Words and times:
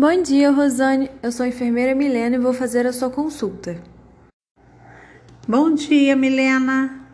Bom 0.00 0.22
dia, 0.22 0.50
Rosane. 0.50 1.10
Eu 1.22 1.30
sou 1.30 1.44
a 1.44 1.48
enfermeira 1.50 1.94
Milena 1.94 2.36
e 2.36 2.38
vou 2.38 2.54
fazer 2.54 2.86
a 2.86 2.92
sua 2.92 3.10
consulta. 3.10 3.76
Bom 5.46 5.74
dia, 5.74 6.16
Milena. 6.16 7.12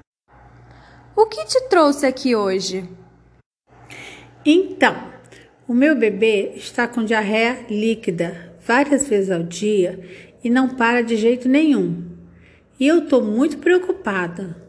O 1.16 1.26
que 1.26 1.44
te 1.46 1.62
trouxe 1.62 2.06
aqui 2.06 2.36
hoje? 2.36 2.88
Então, 4.44 4.94
o 5.66 5.74
meu 5.74 5.96
bebê 5.96 6.52
está 6.54 6.86
com 6.86 7.04
diarreia 7.04 7.66
líquida 7.68 8.56
várias 8.64 9.08
vezes 9.08 9.32
ao 9.32 9.42
dia 9.42 9.98
e 10.44 10.48
não 10.48 10.68
para 10.68 11.02
de 11.02 11.16
jeito 11.16 11.48
nenhum. 11.48 12.08
E 12.78 12.86
eu 12.86 12.98
estou 12.98 13.20
muito 13.20 13.58
preocupada. 13.58 14.62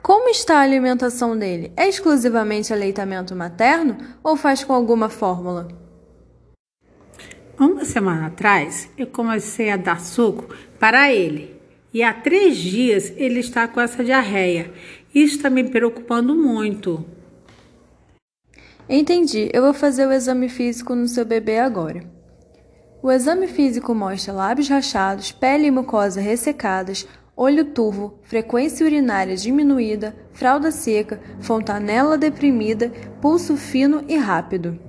Como 0.00 0.30
está 0.30 0.60
a 0.60 0.62
alimentação 0.62 1.38
dele? 1.38 1.74
É 1.76 1.86
exclusivamente 1.86 2.72
aleitamento 2.72 3.36
materno 3.36 3.98
ou 4.24 4.34
faz 4.34 4.64
com 4.64 4.72
alguma 4.72 5.10
fórmula? 5.10 5.84
Uma 7.58 7.86
semana 7.86 8.26
atrás, 8.26 8.90
eu 8.98 9.06
comecei 9.06 9.70
a 9.70 9.78
dar 9.78 9.98
suco 9.98 10.54
para 10.78 11.10
ele. 11.10 11.56
E 11.92 12.02
há 12.02 12.12
três 12.12 12.58
dias 12.58 13.10
ele 13.16 13.40
está 13.40 13.66
com 13.66 13.80
essa 13.80 14.04
diarreia. 14.04 14.70
Isso 15.14 15.36
está 15.36 15.48
me 15.48 15.64
preocupando 15.64 16.34
muito. 16.34 17.02
Entendi. 18.86 19.48
Eu 19.54 19.62
vou 19.62 19.72
fazer 19.72 20.06
o 20.06 20.12
exame 20.12 20.50
físico 20.50 20.94
no 20.94 21.08
seu 21.08 21.24
bebê 21.24 21.58
agora. 21.58 22.04
O 23.02 23.10
exame 23.10 23.46
físico 23.46 23.94
mostra 23.94 24.34
lábios 24.34 24.68
rachados, 24.68 25.32
pele 25.32 25.68
e 25.68 25.70
mucosa 25.70 26.20
ressecadas, 26.20 27.08
olho 27.34 27.64
turvo, 27.64 28.18
frequência 28.24 28.84
urinária 28.84 29.34
diminuída, 29.34 30.14
fralda 30.32 30.70
seca, 30.70 31.18
fontanela 31.40 32.18
deprimida, 32.18 32.92
pulso 33.22 33.56
fino 33.56 34.04
e 34.08 34.16
rápido. 34.16 34.85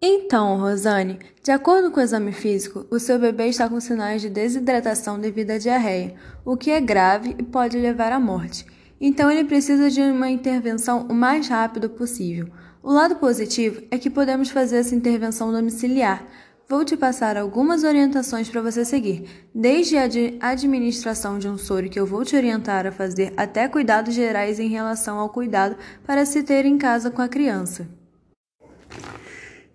Então, 0.00 0.60
Rosane, 0.60 1.18
de 1.42 1.50
acordo 1.50 1.90
com 1.90 1.98
o 1.98 2.02
exame 2.02 2.30
físico, 2.30 2.86
o 2.88 3.00
seu 3.00 3.18
bebê 3.18 3.48
está 3.48 3.68
com 3.68 3.80
sinais 3.80 4.22
de 4.22 4.30
desidratação 4.30 5.18
devido 5.18 5.50
à 5.50 5.58
diarreia, 5.58 6.14
o 6.44 6.56
que 6.56 6.70
é 6.70 6.80
grave 6.80 7.34
e 7.36 7.42
pode 7.42 7.76
levar 7.76 8.12
à 8.12 8.20
morte. 8.20 8.64
Então, 9.00 9.28
ele 9.28 9.42
precisa 9.44 9.90
de 9.90 10.00
uma 10.00 10.30
intervenção 10.30 11.08
o 11.08 11.14
mais 11.14 11.48
rápido 11.48 11.90
possível. 11.90 12.48
O 12.80 12.92
lado 12.92 13.16
positivo 13.16 13.82
é 13.90 13.98
que 13.98 14.08
podemos 14.08 14.50
fazer 14.50 14.76
essa 14.76 14.94
intervenção 14.94 15.50
domiciliar. 15.50 16.24
Vou 16.68 16.84
te 16.84 16.96
passar 16.96 17.36
algumas 17.36 17.82
orientações 17.82 18.48
para 18.48 18.62
você 18.62 18.84
seguir, 18.84 19.48
desde 19.52 19.96
a 19.96 20.04
administração 20.50 21.40
de 21.40 21.48
um 21.48 21.58
soro 21.58 21.88
que 21.88 21.98
eu 21.98 22.06
vou 22.06 22.24
te 22.24 22.36
orientar 22.36 22.86
a 22.86 22.92
fazer 22.92 23.32
até 23.36 23.66
cuidados 23.66 24.14
gerais 24.14 24.60
em 24.60 24.68
relação 24.68 25.18
ao 25.18 25.30
cuidado 25.30 25.76
para 26.06 26.24
se 26.24 26.44
ter 26.44 26.64
em 26.66 26.78
casa 26.78 27.10
com 27.10 27.20
a 27.20 27.28
criança. 27.28 27.97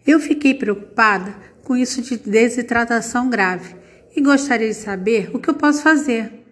Eu 0.05 0.19
fiquei 0.19 0.53
preocupada 0.53 1.33
com 1.63 1.77
isso 1.77 2.01
de 2.01 2.17
desidratação 2.17 3.29
grave 3.29 3.75
e 4.15 4.21
gostaria 4.21 4.67
de 4.67 4.73
saber 4.73 5.29
o 5.33 5.39
que 5.39 5.49
eu 5.49 5.53
posso 5.53 5.81
fazer. 5.81 6.45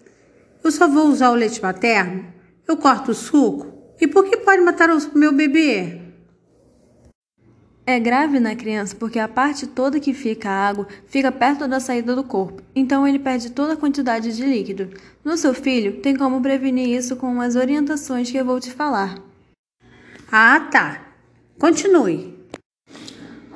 Eu 0.64 0.72
só 0.72 0.88
vou 0.88 1.08
usar 1.08 1.32
o 1.32 1.36
leite 1.36 1.62
materno? 1.62 2.26
Eu 2.68 2.78
corto 2.78 3.12
o 3.12 3.16
suco? 3.16 3.68
E 4.00 4.08
por 4.08 4.24
que 4.26 4.38
pode 4.38 4.62
matar 4.62 4.90
o 4.90 5.18
meu 5.18 5.32
bebê? 5.32 6.00
É 7.86 8.00
grave 8.00 8.40
na 8.40 8.56
criança 8.56 8.96
porque 8.96 9.20
a 9.20 9.28
parte 9.28 9.68
toda 9.68 10.00
que 10.00 10.14
fica 10.14 10.50
a 10.50 10.68
água 10.70 10.88
fica 11.08 11.32
perto 11.32 11.68
da 11.68 11.80
saída 11.80 12.16
do 12.16 12.24
corpo, 12.24 12.62
então 12.76 13.08
ele 13.08 13.20
perde 13.20 13.52
toda 13.52 13.74
a 13.74 13.78
quantidade 13.78 14.36
de 14.36 14.46
líquido. 14.46 14.90
No 15.26 15.36
seu 15.36 15.54
filho, 15.54 16.00
tem 16.00 16.16
como 16.16 16.42
prevenir 16.42 16.88
isso 16.90 17.16
com 17.16 17.42
as 17.42 17.56
orientações 17.56 18.32
que 18.32 18.38
eu 18.38 18.46
vou 18.46 18.60
te 18.60 18.72
falar. 18.72 19.16
Ah, 20.32 20.60
tá. 20.72 21.02
Continue. 21.60 22.41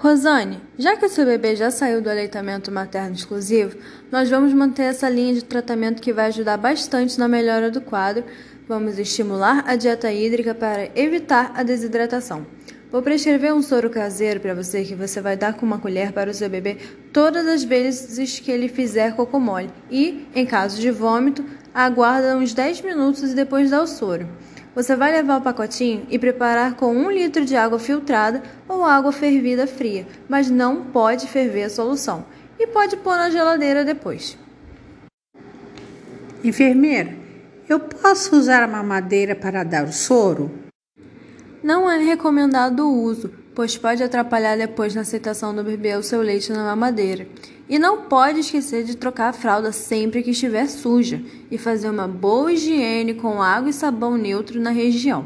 Rosane, 0.05 0.61
já 0.77 0.95
que 0.95 1.07
o 1.07 1.09
seu 1.09 1.25
bebê 1.25 1.55
já 1.55 1.71
saiu 1.71 1.99
do 1.99 2.11
aleitamento 2.11 2.71
materno 2.71 3.15
exclusivo, 3.15 3.75
nós 4.11 4.29
vamos 4.29 4.53
manter 4.53 4.83
essa 4.83 5.09
linha 5.09 5.33
de 5.33 5.43
tratamento 5.43 5.99
que 5.99 6.13
vai 6.13 6.27
ajudar 6.27 6.57
bastante 6.57 7.17
na 7.17 7.27
melhora 7.27 7.71
do 7.71 7.81
quadro. 7.81 8.23
Vamos 8.67 8.99
estimular 8.99 9.63
a 9.65 9.75
dieta 9.75 10.13
hídrica 10.13 10.53
para 10.53 10.91
evitar 10.95 11.53
a 11.55 11.63
desidratação. 11.63 12.45
Vou 12.91 13.01
prescrever 13.01 13.51
um 13.51 13.63
soro 13.63 13.89
caseiro 13.89 14.39
para 14.39 14.53
você 14.53 14.83
que 14.83 14.93
você 14.93 15.19
vai 15.19 15.35
dar 15.35 15.55
com 15.55 15.65
uma 15.65 15.79
colher 15.79 16.11
para 16.11 16.29
o 16.29 16.33
seu 16.35 16.51
bebê 16.51 16.77
todas 17.11 17.47
as 17.47 17.63
vezes 17.63 18.39
que 18.39 18.51
ele 18.51 18.67
fizer 18.67 19.15
cocô 19.15 19.39
mole 19.39 19.71
e, 19.89 20.27
em 20.35 20.45
caso 20.45 20.79
de 20.79 20.91
vômito, 20.91 21.43
aguarda 21.73 22.37
uns 22.37 22.53
10 22.53 22.81
minutos 22.81 23.31
e 23.31 23.35
depois 23.35 23.71
dá 23.71 23.81
o 23.81 23.87
soro. 23.87 24.29
Você 24.75 24.93
vai 24.93 25.13
levar 25.13 25.37
o 25.37 25.41
pacotinho 25.41 26.05
e 26.09 26.19
preparar 26.19 26.75
com 26.75 26.93
um 26.93 27.09
litro 27.09 27.45
de 27.45 27.55
água 27.55 27.79
filtrada 27.79 28.43
ou 28.67 28.83
água 28.83 29.13
fervida 29.13 29.65
fria, 29.65 30.05
mas 30.27 30.49
não 30.49 30.83
pode 30.83 31.27
ferver 31.27 31.63
a 31.63 31.69
solução 31.69 32.25
e 32.59 32.67
pode 32.67 32.97
pôr 32.97 33.15
na 33.15 33.29
geladeira 33.29 33.85
depois. 33.85 34.37
Enfermeira, 36.43 37.15
eu 37.69 37.79
posso 37.79 38.35
usar 38.35 38.63
a 38.63 38.67
mamadeira 38.67 39.33
para 39.33 39.63
dar 39.63 39.85
o 39.85 39.93
soro? 39.93 40.51
Não 41.63 41.89
é 41.89 41.97
recomendado 41.97 42.81
o 42.81 43.01
uso, 43.01 43.31
pois 43.55 43.77
pode 43.77 44.03
atrapalhar 44.03 44.57
depois 44.57 44.93
na 44.93 45.01
aceitação 45.01 45.55
do 45.55 45.63
bebê 45.63 45.95
o 45.95 46.03
seu 46.03 46.21
leite 46.21 46.51
na 46.51 46.65
mamadeira. 46.65 47.27
E 47.67 47.79
não 47.79 48.03
pode 48.03 48.41
esquecer 48.41 48.83
de 48.83 48.95
trocar 48.95 49.29
a 49.29 49.33
fralda 49.33 49.71
sempre 49.71 50.21
que 50.21 50.31
estiver 50.31 50.67
suja 50.67 51.21
e 51.49 51.57
fazer 51.57 51.89
uma 51.89 52.07
boa 52.07 52.51
higiene 52.51 53.15
com 53.15 53.41
água 53.41 53.69
e 53.69 53.73
sabão 53.73 54.17
neutro 54.17 54.59
na 54.59 54.69
região. 54.69 55.25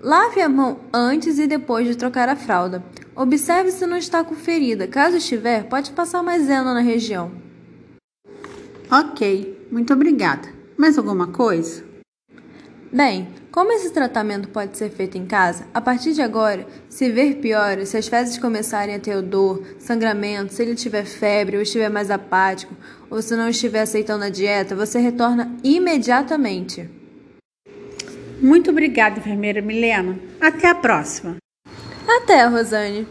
Lave 0.00 0.40
a 0.40 0.48
mão 0.48 0.78
antes 0.92 1.38
e 1.38 1.46
depois 1.46 1.86
de 1.86 1.96
trocar 1.96 2.28
a 2.28 2.36
fralda. 2.36 2.82
Observe 3.14 3.72
se 3.72 3.86
não 3.86 3.96
está 3.96 4.22
com 4.22 4.34
ferida. 4.34 4.86
Caso 4.86 5.16
estiver, 5.16 5.64
pode 5.64 5.90
passar 5.90 6.22
maisena 6.22 6.72
na 6.72 6.80
região. 6.80 7.32
Ok, 8.90 9.66
muito 9.70 9.92
obrigada. 9.92 10.48
Mais 10.78 10.96
alguma 10.96 11.26
coisa? 11.26 11.95
Bem, 12.96 13.28
como 13.52 13.70
esse 13.72 13.90
tratamento 13.90 14.48
pode 14.48 14.78
ser 14.78 14.88
feito 14.88 15.18
em 15.18 15.26
casa, 15.26 15.66
a 15.74 15.82
partir 15.82 16.14
de 16.14 16.22
agora, 16.22 16.66
se 16.88 17.12
ver 17.12 17.34
pior, 17.42 17.84
se 17.84 17.94
as 17.98 18.08
fezes 18.08 18.38
começarem 18.38 18.94
a 18.94 18.98
ter 18.98 19.14
odor, 19.14 19.62
sangramento, 19.78 20.54
se 20.54 20.62
ele 20.62 20.74
tiver 20.74 21.04
febre 21.04 21.56
ou 21.56 21.62
estiver 21.62 21.90
mais 21.90 22.10
apático, 22.10 22.74
ou 23.10 23.20
se 23.20 23.36
não 23.36 23.50
estiver 23.50 23.80
aceitando 23.80 24.24
a 24.24 24.30
dieta, 24.30 24.74
você 24.74 24.98
retorna 24.98 25.54
imediatamente. 25.62 26.88
Muito 28.40 28.70
obrigada, 28.70 29.18
enfermeira 29.18 29.60
Milena. 29.60 30.18
Até 30.40 30.68
a 30.68 30.74
próxima. 30.74 31.36
Até, 32.08 32.46
Rosane. 32.46 33.06